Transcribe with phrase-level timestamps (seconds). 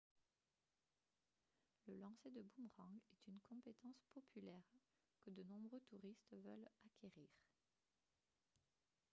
[1.87, 4.63] le lancer de boomerang est une compétence populaire
[5.23, 7.29] que de nombreux touristes veulent acquérir